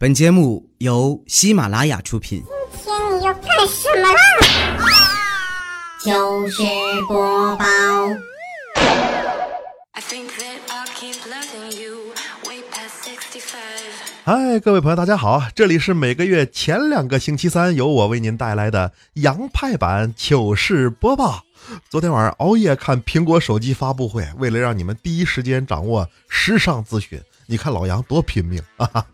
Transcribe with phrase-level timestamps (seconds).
[0.00, 2.42] 本节目由喜马拉雅出品。
[2.82, 4.18] 今天你要干什么啦？
[6.02, 6.62] 糗事
[7.06, 7.64] 播报。
[9.92, 12.14] I think that I'll keep loving you
[12.46, 13.58] way past 65.
[14.24, 15.42] 嗨，各位朋友，大家好！
[15.54, 21.44] 这里是每个月前两个星期三由我为您带来的洋派版糗事播报。
[21.90, 28.86] 昨天晚上熬夜看苹果手机发布会，为了让你们第一时间掌握时尚资讯，你看老杨多拼命啊！
[28.86, 29.06] 哈哈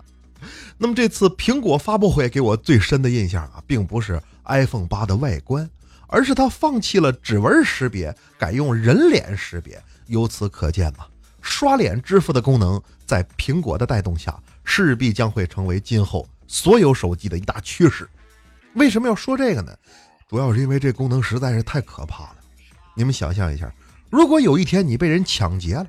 [0.79, 5.69] 那么这次苹果发布会给我最深的印象啊，并不是 iPhone 八的外观，
[6.06, 9.82] 而是它放弃了指纹识别，改用人脸识别。
[10.06, 11.05] 由此可见呐，
[11.41, 18.09] 刷脸支付的功能在苹果的带动下，势必将会成为今后所有手机的一大趋势。
[18.74, 19.74] 为什么要说这个呢？
[20.29, 22.37] 主要是因为这功能实在是太可怕了。
[22.95, 23.73] 你们想象一下，
[24.10, 25.87] 如果有一天你被人抢劫了，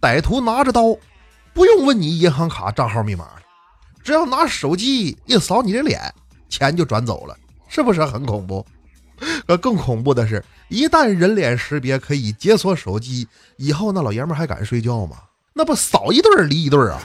[0.00, 0.96] 歹徒拿着刀，
[1.54, 3.28] 不用问你银行卡账号密码，
[4.06, 6.00] 只要拿手机一扫你的脸，
[6.48, 8.64] 钱就转走了，是不是很恐怖？
[9.48, 15.16] 呃，更恐怖的是，一旦人脸识别可以解锁手机，以后那老爷们还敢睡觉吗？
[15.54, 17.02] 那不扫一对儿离一对儿啊！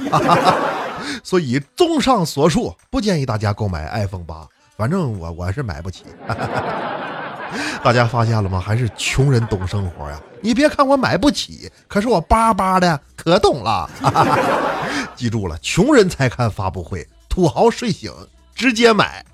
[1.23, 6.03] 所以，综上所述，不建议大家购买 iPhone 八，反正我我是买不起。
[7.83, 8.59] 大家发现了吗？
[8.59, 10.21] 还是穷人懂生活呀！
[10.39, 13.89] 你别看我买不起，可是我巴巴的可懂了。
[15.15, 18.11] 记住了，穷人才看发布会，土豪睡醒
[18.55, 19.25] 直接买。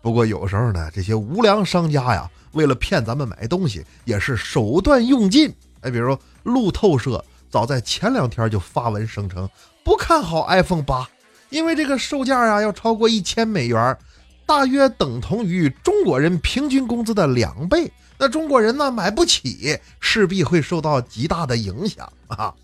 [0.00, 5.52] 不过有时候呢，这些无良商家呀，为了骗咱们买东西，也是手段用尽。
[5.80, 9.48] 哎，比如路透社早在前两天就发文声称
[9.82, 11.08] 不看好 iPhone 八，
[11.50, 13.96] 因为这个售价啊要超过一千美元，
[14.46, 17.90] 大约等同于中国人平均工资的两倍。
[18.16, 22.54] 那中国人呢买不起，势必会受到极大的影响啊！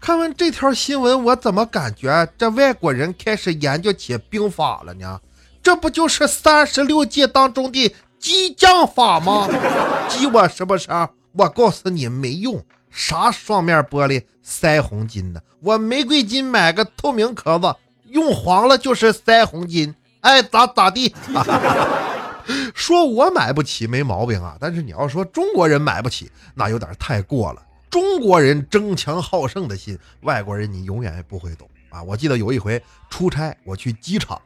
[0.00, 5.20] 看完这条新闻，我怎么感觉这外国人开始研究起兵法了呢？
[5.62, 9.48] 这不就是三十六计当中的激将法吗？
[10.08, 10.88] 激我是不是？
[11.32, 15.40] 我告诉你没用，啥双面玻璃腮红金呢？
[15.60, 17.74] 我玫瑰金买个透明壳子，
[18.08, 21.14] 用黄了就是腮红金，爱咋咋地。
[22.74, 27.62] 说我买不起没毛病啊，但是你要说中国人买不起，那有点太过了。
[27.90, 32.02] 中国人争强好胜的心，外国人你永远也不会懂啊！
[32.02, 34.40] 我记得有一回出差，我去机场。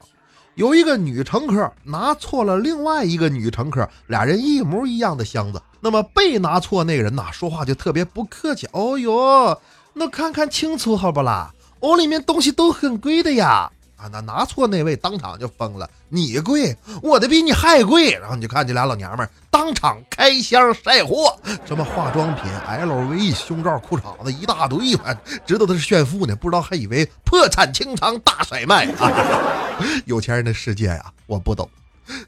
[0.55, 8.69] 有一个女乘客拿错了另外一个女乘客俩人一模一样的箱子，那么被拿错那个人呐，说话就特别不客气。
[8.73, 9.61] 哦哟，
[9.95, 11.53] 那看看清楚好不啦？
[11.81, 13.73] 哦，里面东西都很贵的呀！
[14.03, 18.11] 啊，那拿错那位当场就疯了，你贵，我的比你还贵。
[18.11, 29.09] 然后你就看这俩老娘们当场开箱晒货，什么化妆品、LV、胸罩、裤衩子一大堆，还知道他是炫富呢，不知道还以为破产清仓大甩卖啊！
[30.05, 31.71] 有钱人的世界呀，我不懂。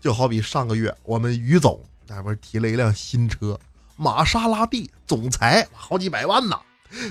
[0.01, 3.59] 就好比上个月我们于总那不是提了一辆新车，
[3.97, 6.57] 玛莎拉蒂，总裁好几百万呢。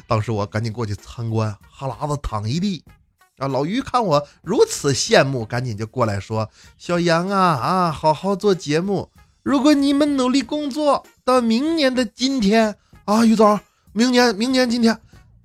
[0.08, 2.82] 当时我赶紧过去参观，哈喇子淌一地。
[3.48, 9.10] 老于看我如此羡慕，赶紧就过来说：“小杨啊啊，好好做节目。
[9.44, 13.60] 如果你们努力工作，到明年的今天啊，于总，
[13.92, 14.98] 明年明年今天，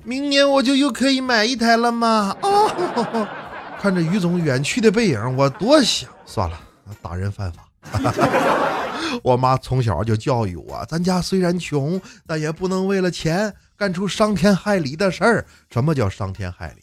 [0.05, 3.29] 明年我就又可以买一台了吗？”啊，
[3.81, 6.59] 看着于总远去的背影，我多想算了，
[7.03, 7.69] 打人犯法。
[9.23, 15.47] 我妈从小就教育我，咱家虽然穷，但也不能为了钱干出伤天害理的事儿。
[15.73, 16.83] 什么叫伤天害理？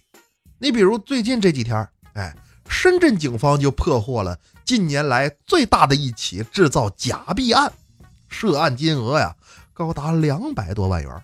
[0.66, 2.36] 你比如最近这几天，哎，
[2.68, 7.72] 深圳警方就破获了近年来最大的一起制造假币案，
[8.30, 9.36] 涉案金额呀
[9.76, 11.24] 高达两百多万元。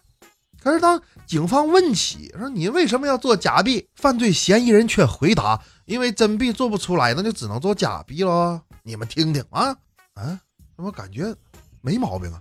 [0.61, 8.61] 可是当警方问起说你为什么要做假币，犯罪嫌疑人却回答：因为真币做不出来，那就只能做假币喽。
[8.83, 9.75] 你们听听啊
[10.13, 10.39] 啊，
[10.75, 11.35] 怎么感觉
[11.81, 12.39] 没毛病啊？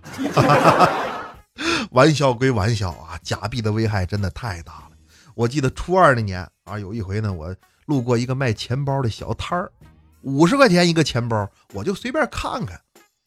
[1.89, 4.90] 玩笑归玩笑啊，假币的危害真的太大了。
[5.35, 7.55] 我记得初二那年啊，有一回呢，我
[7.85, 9.71] 路过一个卖钱包的小摊儿，
[10.21, 12.79] 五十块钱一个钱包，我就随便看看，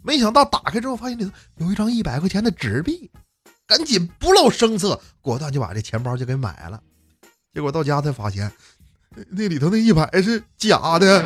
[0.03, 3.11] 没想到打开之后发现里头有一张一百块钱的纸币，
[3.67, 6.81] 赶紧不露声色，果断就把这钱包就给买了。
[7.53, 8.51] 结果到家才发现，
[9.31, 11.23] 那里头那一百是假的。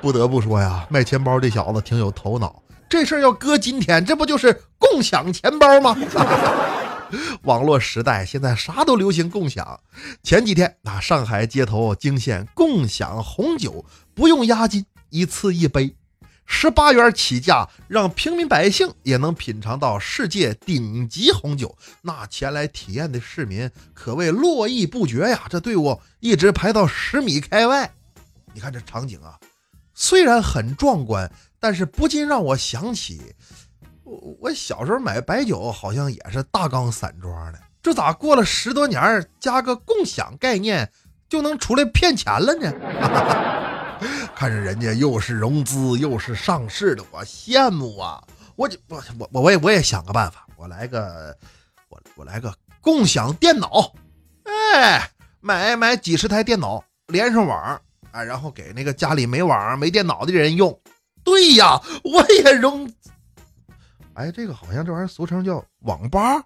[0.00, 5.96] 不得不说呀，卖钱包这小子挺有头脑，这事儿要搁今天，这不就是共享钱包吗？
[7.44, 9.80] 网络时代，现在啥都流行共享。
[10.22, 15.94] 前几天啊，上海街头惊现共享红酒，不用押金，一次一杯，
[16.46, 21.76] 十八元起价，让平民百姓也能品尝到世界顶级红酒。
[22.02, 27.92] 那前来体验的市民可谓络绎不绝呀，这队伍一直排到十米开外。
[28.54, 29.38] 你看这场景啊，
[29.94, 33.34] 虽然很壮观，但是不禁让我想起
[34.40, 37.58] 我小时候买白酒，好像也是大缸散装的。
[37.82, 40.90] 这咋过了十多年，加个共享概念
[41.28, 42.72] 就能出来骗钱了呢？
[44.34, 48.22] 看着人家又是融资又是上市的，我羡慕啊！
[48.56, 51.36] 我我我我我也我也想个办法，我来个
[51.88, 53.92] 我我来个共享电脑，
[54.44, 55.10] 哎，
[55.40, 57.80] 买买几十台电脑连上网，
[58.10, 60.78] 哎，然后给那个家里没网没电脑的人用。
[61.24, 62.92] 对呀，我也融。
[64.14, 66.42] 哎，这个好像这玩意儿俗称叫网吧。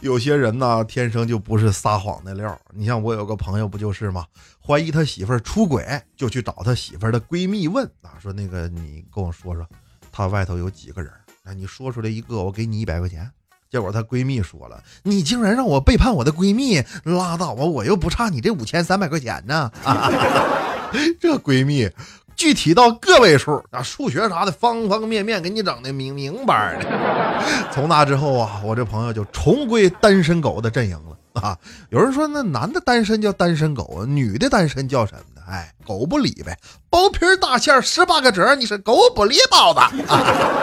[0.00, 2.58] 有些人呢，天生就不是撒谎的料。
[2.72, 4.24] 你像我有个朋友，不就是吗？
[4.64, 9.66] 怀疑他媳妇儿出轨，就去找他媳妇儿的闺蜜问啊，说那个你跟我说说，
[10.12, 11.10] 他外头有几个人？
[11.42, 13.30] 那你说出来一个，我给你一百块钱。
[13.70, 19.70] 结果她闺蜜说了，你竟然让我背叛我的闺蜜，拉倒吧，我又不差你这五千三百块钱呢。
[21.20, 21.90] 这闺蜜。
[22.38, 27.42] 具体到个位数啊，数学啥的方方面面给你整的明明白的。
[27.74, 31.58] 从那之后啊，我这朋友就重归单身狗的阵营了啊。
[31.90, 35.42] 有人说那男的单身叫单身狗，女的单身叫什么呢？
[35.48, 36.56] 哎，狗不理呗。
[36.88, 39.80] 包皮大馅十八个褶，你是狗不理包子。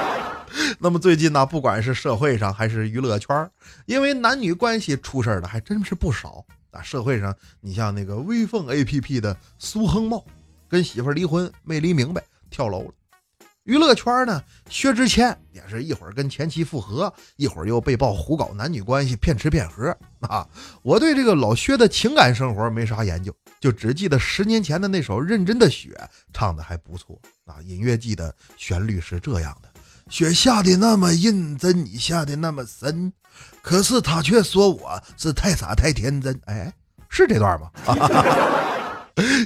[0.80, 3.50] 那么最近呢，不管是社会上还是娱乐圈，
[3.86, 6.81] 因为男女关系出事儿的还真是不少啊。
[6.81, 10.24] 社会上，你像那个微凤 A P P 的苏亨茂。
[10.69, 12.91] 跟媳妇离婚没离明白，跳楼了。
[13.63, 19.89] 娱乐圈呢，薛之谦也是一会儿跟前妻复合，一会儿又被曝胡搞男女关系，骗吃骗喝
[20.19, 20.47] 啊。
[20.83, 26.00] 我对这个老薛的情感生活没啥研究，就只记得十年前的那首《认真的雪》
[26.31, 27.57] 唱的还不错啊。
[27.63, 29.69] 隐约记得旋律是这样的：
[30.11, 33.11] 雪下的那么认真，你下的那么深，
[33.63, 36.39] 可是他却说我是太傻太天真。
[36.45, 36.71] 哎，
[37.09, 37.71] 是这段吗？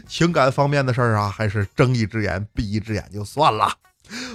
[0.10, 3.72] 情感方面的事儿啊，还是睁一只眼闭一只眼就算了。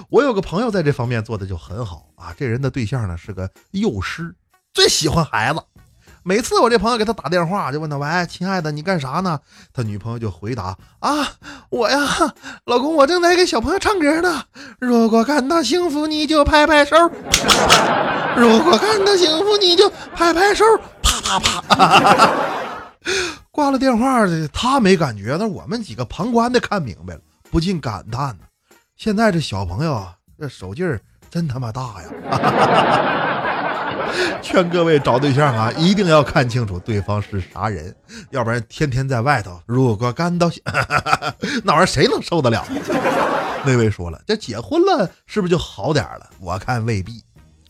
[0.09, 4.33] 我有个朋友在这方面做的就很好啊，这人的对象呢是个幼师，
[4.73, 5.61] 最喜欢孩子。
[6.23, 9.39] 每次我这朋友给他打电话，就问他：“喂，亲爱的，你干啥呢？”
[9.71, 11.33] 他女朋友就回答：“啊，
[11.69, 11.99] 我呀，
[12.65, 14.43] 老公，我正在给小朋友唱歌呢。
[14.79, 16.95] 如果感到幸福，你就拍拍手；
[18.35, 20.65] 如果感到幸福，你就拍拍手。
[21.03, 22.31] 啪啪啪。”
[23.55, 28.39] 挂了电话的他没感觉，那我们几个旁观的看明白了，不禁感叹呢：
[28.97, 30.99] 现在这小朋友啊，这手劲儿
[31.29, 32.09] 真他妈大呀！
[34.43, 37.95] 劝各位找对象啊，一定要看清楚对方是啥人，
[38.29, 40.51] 要不然天天在外头，如果干到
[41.63, 42.67] 那玩意儿谁能受得了？
[43.65, 46.29] 那位说了，这结婚了是不是就好点了？
[46.41, 47.23] 我看未必。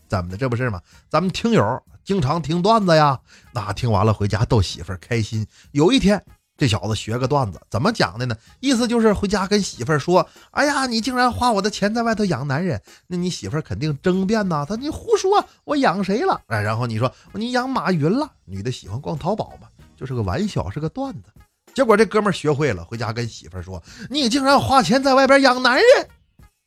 [0.08, 0.36] 怎么的？
[0.36, 0.80] 这不是吗？
[1.08, 1.80] 咱们听友。
[2.06, 3.18] 经常听段子呀，
[3.52, 5.44] 那听完了回家逗媳妇儿开心。
[5.72, 6.24] 有一天，
[6.56, 8.36] 这小子学个段子，怎么讲的呢？
[8.60, 14.64] 意思就是回家跟媳妇儿说：“哎呀，你竟然花我的钱在外头养男人，那你媳妇儿肯定争辩呐。
[14.66, 16.40] 他你胡说，我养谁了？
[16.46, 18.30] 哎，然后你说你养马云了。
[18.44, 19.66] 女的喜欢逛淘宝嘛，
[19.96, 21.32] 就是个玩笑，是个段子。
[21.74, 25.84] 结果这哥们儿学会了，回家跟媳妇儿说：你竟然花钱在外边养男人。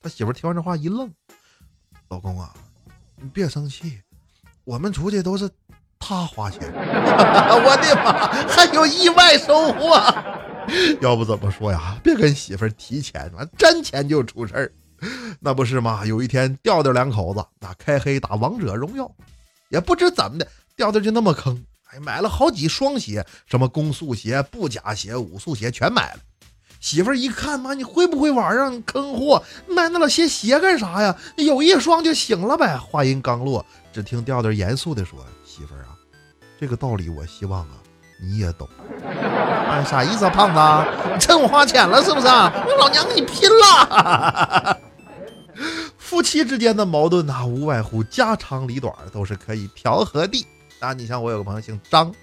[0.01, 1.09] 他媳妇儿听完这话一愣
[2.09, 2.53] ：“老公啊，
[3.15, 4.01] 你别生气。”
[4.69, 5.49] 我们出去都是
[5.97, 9.99] 他花钱， 我的妈，还有意外收获。
[11.01, 11.97] 要不怎么说呀？
[12.03, 14.71] 别跟媳妇提钱，完沾钱就出事儿，
[15.39, 16.05] 那不是吗？
[16.05, 19.09] 有一天，调调两口子那开黑打王者荣耀，
[19.69, 20.47] 也不知怎么的，
[20.77, 26.19] 调调就那么坑，哎，买了好几双鞋，什么攻速鞋、布甲鞋、武速鞋全买了。
[26.79, 28.71] 媳妇儿一看，妈，你会不会玩啊？
[28.85, 31.15] 坑货，买那老些鞋干啥呀？
[31.35, 32.77] 有一双就行了呗。
[32.77, 33.65] 话音刚落。
[33.91, 35.97] 只听调调严肃地说：“媳妇儿啊，
[36.59, 37.69] 这个道理我希望啊
[38.21, 38.69] 你也懂。
[39.03, 40.59] 哎，啥意思啊，胖子？
[41.19, 42.27] 趁我花钱了是不是？
[42.27, 44.77] 老娘跟你拼了！
[45.97, 50.47] 夫妻之间的矛盾呐，无外乎家长里短，都是可以调和的。
[50.79, 52.13] 啊，你像我有个朋友姓张，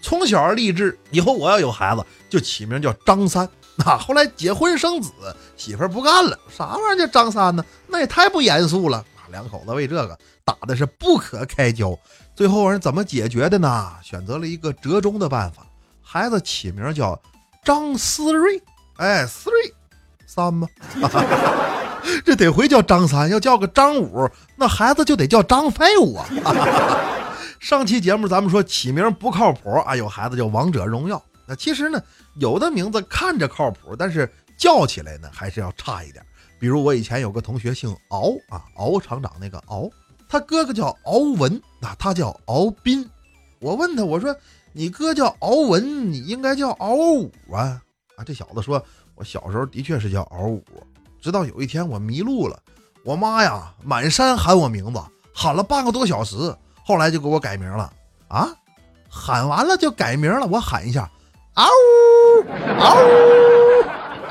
[0.00, 3.48] 从小立志以后我要有孩子就起名叫张三。
[3.76, 5.10] 那 后来结婚生子，
[5.56, 7.64] 媳妇儿不干了，啥玩意儿叫张三呢？
[7.86, 9.04] 那也太不严肃了。
[9.30, 11.96] 两口子为这个。”打的是不可开交，
[12.34, 13.92] 最后人怎么解决的呢？
[14.02, 15.62] 选择了一个折中的办法，
[16.02, 17.16] 孩子起名叫
[17.64, 18.60] 张思睿，
[18.96, 19.72] 哎，思睿
[20.26, 20.66] 三吗？
[22.26, 26.26] 这得回叫张三，要叫个张五，那孩子就得叫张废物啊！
[27.60, 32.00] 上期节目咱们说起名不靠谱啊，有孩子叫王者荣耀，那其实呢，
[32.36, 36.24] 有的名字看着靠谱，但是叫起来呢还是要差一点。
[36.60, 39.90] 比如我以前有个同学姓敖啊，敖厂长那个敖。
[40.28, 43.04] 他哥哥叫敖文，那他叫敖斌。
[43.58, 44.32] 我问他，我说
[44.72, 47.82] 你哥叫敖文，你应该叫敖武啊？
[48.14, 48.22] 啊。
[48.24, 48.80] 这小子说，
[49.16, 50.62] 我小时候的确是叫敖武，
[51.20, 52.62] 直到有一天我迷路了，
[53.02, 55.00] 我妈呀满山喊我名字，
[55.34, 56.36] 喊了半个多小时，
[56.84, 57.92] 后来就给我改名了
[58.28, 58.46] 啊。
[59.12, 61.10] 喊完了就改名了，我喊一下，
[61.54, 62.44] 嗷呜
[62.78, 63.82] 嗷呜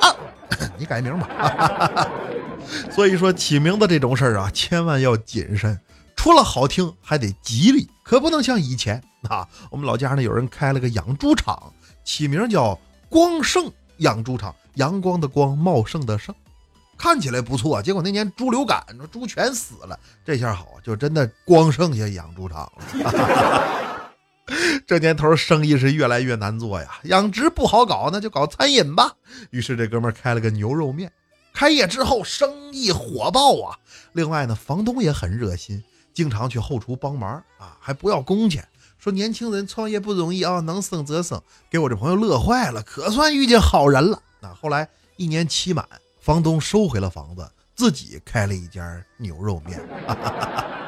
[0.01, 0.15] 啊，
[0.77, 2.07] 你改名吧。
[2.91, 5.79] 所以说起名字这种事儿啊，千万要谨慎，
[6.15, 9.47] 除了好听还得吉利，可不能像以前啊。
[9.69, 11.73] 我们老家呢有人开了个养猪场，
[12.03, 16.33] 起名叫光盛养猪场，阳光的光，茂盛的盛，
[16.97, 17.81] 看起来不错。
[17.81, 19.99] 结果那年猪流感，猪全死了。
[20.23, 23.98] 这下好，就真的光剩下养猪场了。
[24.87, 29.13] 这年头生意是越来越难做呀，养殖不好搞，那就搞餐饮吧。
[29.51, 31.11] 于是这哥们儿开了个牛肉面，
[31.53, 33.77] 开业之后生意火爆啊。
[34.13, 38.67] 另外呢，房东也很热心，经常去后厨帮忙啊，还不要工钱。
[38.97, 44.21] 说年轻人创业不容易啊，能生则生，给我这朋友乐坏了，可算遇见好人了。
[44.41, 45.87] 那后来一年期满，
[46.19, 49.79] 房东收回了房子，自己开了一家牛肉面。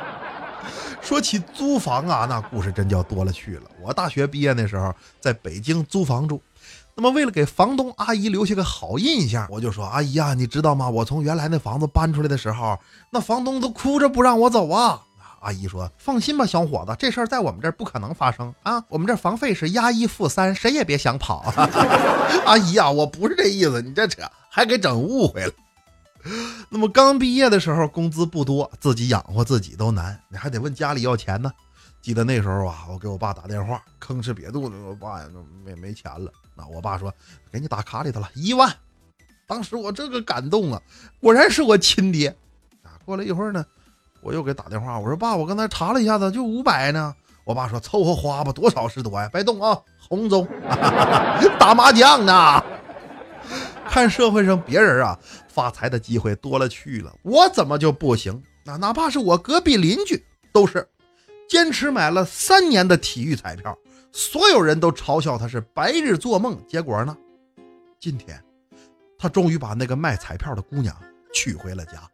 [1.01, 3.63] 说起租房啊，那故事真叫多了去了。
[3.81, 6.41] 我大学毕业那时候在北京租房住，
[6.95, 10.89] 那么为了给房东阿姨留下个好印象，我就说：“阿姨啊，你知道吗？
[10.89, 12.77] 我从原来那房子搬出来的时候，
[13.11, 15.01] 那房东都哭着不让我走啊。”
[15.41, 18.83] 阿姨说：“放心吧，小伙子，这事儿在我们这儿不可能发生啊。
[18.87, 21.51] 我们这房费是押一付三，谁也别想跑。”
[22.45, 25.51] 阿姨啊，我不是这意思，你这扯还给整误会了。
[26.69, 31.51] 那么刚毕业的时候，工资不多，自己养活自己都难，你还得问家里要钱呢。
[32.01, 35.27] 记得那时候啊，我给我爸打电话，吭哧瘪肚子，我爸呀，
[35.63, 36.31] 没没钱了。
[36.55, 37.13] 那我爸说，
[37.51, 38.73] 给你打卡里头了一万。
[39.45, 40.81] 当时我这个感动啊，
[41.19, 42.35] 果然是我亲爹
[42.83, 42.97] 啊。
[43.05, 43.63] 过了一会儿呢，
[44.21, 47.13] 我又给打电话，我说爸，我刚才查了一下子，就五百呢。
[47.43, 49.77] 我爸说凑合花吧，多少是多呀，别动啊。
[50.09, 50.47] 红中
[51.59, 52.63] 打麻将呢。
[53.91, 55.19] 看社会上别人啊
[55.49, 58.41] 发财的机会多了去了，我怎么就不行？
[58.63, 60.87] 那哪怕是我隔壁邻居都是
[61.49, 63.77] 坚持买了三年的体育彩票，
[64.13, 66.57] 所有人都嘲笑他是白日做梦。
[66.69, 67.17] 结果呢，
[67.99, 68.41] 今天
[69.19, 70.95] 他终于把那个卖彩票的姑娘
[71.33, 72.09] 娶回了家。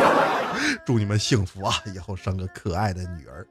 [0.84, 1.74] 祝你们幸福啊！
[1.94, 3.46] 以后生个可爱的女儿。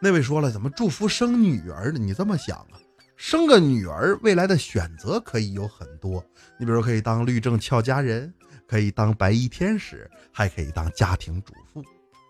[0.00, 1.98] 那位说了，怎么祝福生女儿呢？
[1.98, 2.80] 你这么想啊？
[3.16, 6.24] 生个女儿，未来的选择可以有很多。
[6.58, 8.32] 你比如可以当律政俏佳人，
[8.66, 11.82] 可以当白衣天使，还可以当家庭主妇。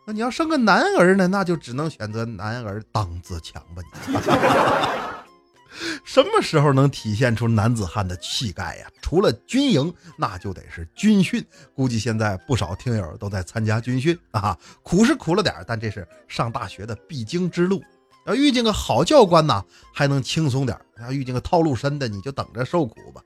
[0.07, 3.83] 那你要生个男儿呢，那就只能选择男儿当自强吧。
[4.07, 4.15] 你
[6.05, 8.87] 什么时候能体现出男子汉的气概呀？
[9.03, 11.45] 除了军营，那就得是军训。
[11.75, 17.83] 估计现在不少听友都在参加军训啊，苦是苦了点，但这是上大学的必经之路。
[18.27, 19.63] 要遇见个好教官呐，
[19.93, 23.23] 还能轻松点；要遇见个套路深的，你就等着受苦吧。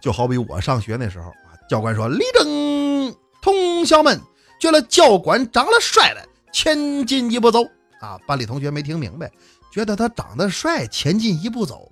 [0.00, 4.20] 就好比我上学那时候啊，教官说：“立正，同学们，
[4.58, 7.64] 觉得教官长得帅的，前进一步走。”
[8.00, 9.30] 啊，班里同学没听明白，
[9.72, 11.90] 觉得他长得帅，前进一步走。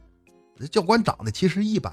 [0.70, 1.92] 教官长得其实一般，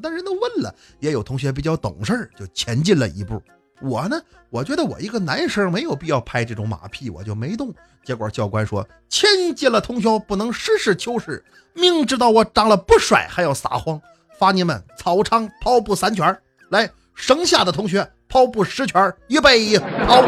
[0.00, 3.42] 但人都问了，也有同学比较懂事，就前进了一步。
[3.80, 4.20] 我呢，
[4.50, 7.72] 我觉得我一个男生没有必要拍这种马屁，我就没动。
[8.04, 11.44] 结果教官说：“前进了同学不能实事求是，
[11.74, 14.00] 明知道我长得不帅还要撒谎，
[14.38, 16.36] 罚你们操场跑步三圈。
[16.70, 20.22] 来，剩下的同学跑步十圈，预备跑。”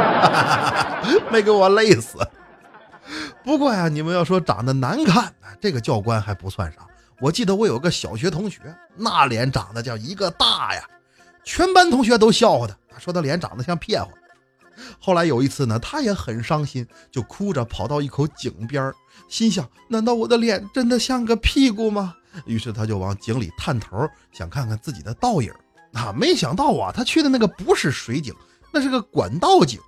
[1.33, 2.19] 没给我累死。
[3.43, 6.87] 不过呀，你们要说长得难看，这个教官还不算啥。
[7.21, 8.61] 我记得我有个小学同学，
[8.97, 10.83] 那脸长得叫一个大呀。
[11.45, 14.09] 全班同学都笑话他，说他脸长得像骗子。
[14.99, 18.95] 后来有一次呢，他也很伤心，就哭着跑到一口井边儿
[19.29, 22.15] 心想：难道我的脸真的像个屁股吗？
[22.47, 25.53] 于是他就往井里探头，想看看自己的倒影。
[25.93, 28.35] 啊，没想到啊，他去的那个不是水井，
[28.73, 29.79] 那是个管道井。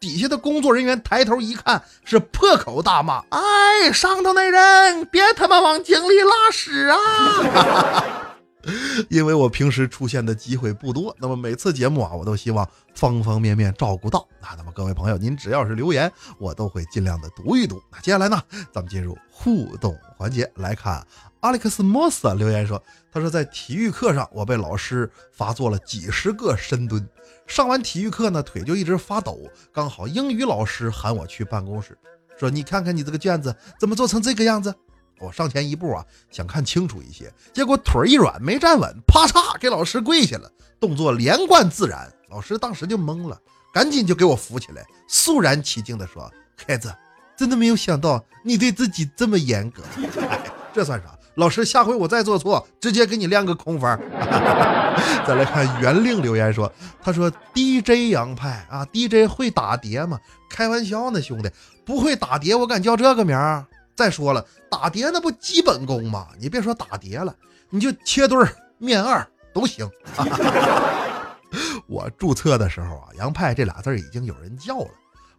[0.00, 6.96] 底下的工作人员抬头一看，是破口大骂：“哎，上头那人，别他妈往井里拉屎啊！”
[9.08, 14.26] 因为我平时出现的机会不多，那么每次节目啊，我都希望方方面面照顾到。
[14.40, 17.80] 那那么各位朋友，您只要是留言，我都会尽量的读一读。
[17.90, 21.06] 那接下来呢，咱们进入互动环节，来看
[21.40, 27.08] 阿历克斯莫斯留言说，他说在体育课上，我被老师罚做了几十个深蹲，
[27.46, 29.40] 上完体育课呢，腿就一直发抖。
[29.72, 31.96] 刚好英语老师喊我去办公室，
[32.38, 34.74] 说你看看你这个卷子怎么做成这个样子。
[35.20, 40.50] 我上前一步啊，想看清楚一些，结果腿一软没站稳，啪嚓给老师跪下了，
[40.80, 42.10] 动作连贯自然。
[42.30, 43.38] 老师当时就懵了，
[43.72, 46.30] 赶紧就给我扶起来，肃然起敬地说
[46.66, 46.94] ：“孩子，
[47.36, 49.82] 真的没有想到你对自己这么严格。
[50.72, 51.16] ”，这算啥？
[51.34, 53.98] 老师，下回我再做错，直接给你亮个空分。
[55.26, 56.70] 再来看袁令留言说，
[57.02, 60.18] 他说 DJ 杨派啊，DJ 会打碟吗？
[60.48, 61.50] 开玩笑呢，兄弟，
[61.84, 63.64] 不会打碟我敢叫这个名儿？
[63.96, 66.28] 再说了，打碟那不基本功吗？
[66.38, 67.34] 你别说打碟了，
[67.68, 69.88] 你就切墩儿、面二都行。
[71.86, 74.90] 我注册的时候啊，杨派这俩字已经有人叫了。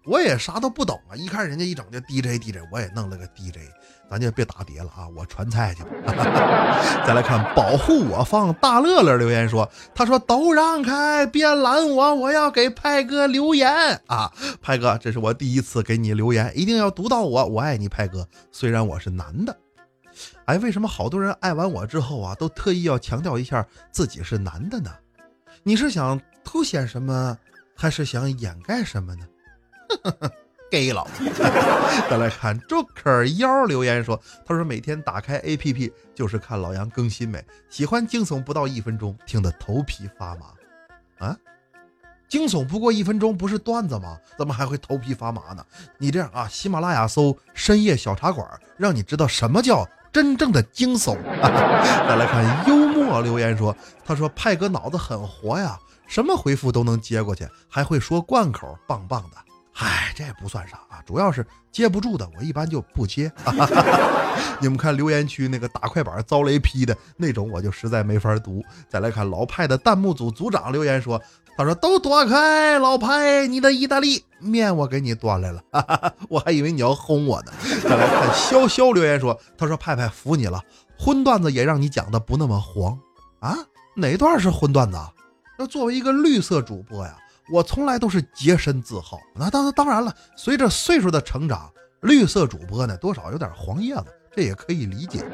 [0.06, 1.16] 我也啥都不懂啊！
[1.16, 3.60] 一看人家一整就 DJ DJ，我也弄了个 DJ，
[4.10, 5.08] 咱就别打碟了啊！
[5.16, 5.90] 我传菜去吧。
[7.06, 13.72] 再来看保护我方大乐乐留言说，他说都让开，别拦我，我要给派哥留言
[14.08, 14.32] 啊！
[14.60, 18.28] 派哥，这是我第一次给你留言，一定要读到我，我爱你，派哥。
[18.52, 19.56] 虽然我是男的，
[20.46, 24.90] 哎，为什么好多人爱完我之后啊，都特意要强调一下自己是男的呢？
[25.62, 27.38] 你是想凸显什么，
[27.76, 29.26] 还是想掩盖什么呢
[30.72, 31.06] gay 了。
[32.10, 40.46] 再来看 Joker 幺留言说：“他说每天打开 APP 就是看老杨更新没，喜欢惊悚不到一分钟，听得头皮发麻。
[41.20, 41.36] 啊，
[42.30, 44.18] 惊悚不过一分钟不是段子吗？
[44.38, 45.66] 怎么还会头皮发麻呢？
[45.98, 51.18] 你这样啊，喜马拉雅搜深夜小茶馆，让你知道什么叫真正的惊悚。
[51.28, 59.38] 再来看幽默留言说：他说派哥脑子很活呀，什么回复都能接过去，还会说贯口，棒棒的。”
[59.84, 63.32] 唉，这也不算啥啊，主要是接不住的，我一般就不接。
[64.62, 68.64] 你们看留言区那个打快板遭雷劈的那种，我就实在没法读。
[68.88, 71.20] 再来看老派的弹幕组组长留言说
[71.58, 75.64] ：“他说都躲开，老派，你的意大利面我给你端来了，
[76.30, 80.62] 我还以为你要轰我呢。”再来看潇潇留言说：“他说派派服你了，
[80.96, 82.96] 荤段子也让你讲的不那么黄
[83.40, 83.58] 啊？
[83.96, 84.98] 哪段是荤段子？
[85.58, 87.18] 要作为一个绿色主播呀。”
[87.52, 91.70] 我从来都是洁身自好，那当当然了，随着岁数的成长，
[92.02, 95.24] 绿色主播呢多少有点黄叶子，这也可以理解。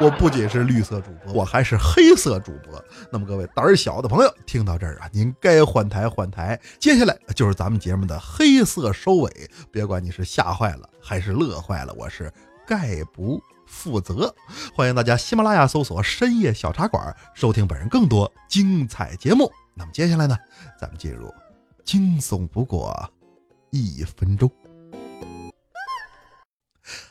[0.00, 2.82] 我不仅是绿色主播，我还是黑色主播。
[3.10, 6.58] 那么各位胆儿小的朋友，听到这儿啊，您该换台换台。
[6.78, 12.32] 接下来就是咱们节目的黑色收尾，别管你是吓坏了还是乐坏了，我是
[12.66, 14.34] 概不负责。
[14.74, 19.50] 欢迎大家喜马拉雅搜索“深夜小茶馆”，收听本人更多精彩节目。
[19.78, 20.36] 那么接下来呢，
[20.76, 21.32] 咱们进入
[21.84, 22.92] 惊悚不过
[23.70, 24.50] 一分钟。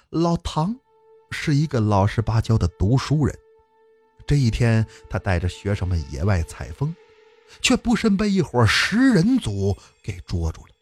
[0.10, 0.76] 老唐
[1.32, 3.34] 是一个老实巴交的读书人。
[4.26, 6.94] 这一天，他带着学生们野外采风，
[7.62, 10.74] 却不慎被一伙食人族给捉住了。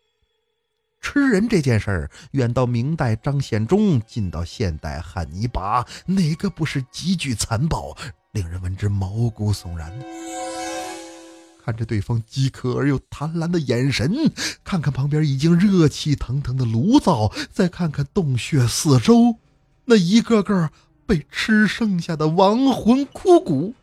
[0.99, 7.95] 吃人这件事儿，远到明代张献忠，近到现代汉尼拔，哪个不是极具残暴，
[8.31, 10.05] 令人闻之毛骨悚然呢？
[11.65, 14.31] 看着对方饥渴而又贪婪的眼神，
[14.63, 19.37] 看看旁边已经热气腾腾的炉灶，再看看洞穴四周，
[19.85, 20.69] 那一个个
[21.07, 23.73] 被吃剩下的亡魂枯骨。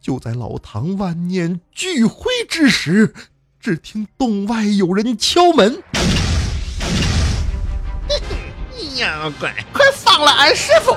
[0.00, 3.12] 就在老唐万念俱灰之时，
[3.58, 5.82] 只听洞外有人敲门
[9.00, 10.96] ：“妖怪，快放了俺师傅！”